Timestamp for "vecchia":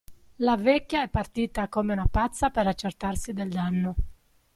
0.57-1.03